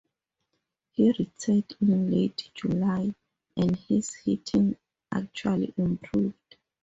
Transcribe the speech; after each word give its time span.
He 0.93 1.11
returned 1.11 1.75
in 1.79 2.09
late 2.09 2.49
July, 2.55 3.13
and 3.55 3.75
his 3.77 4.15
hitting 4.15 4.77
actually 5.11 5.75
improved. 5.77 6.57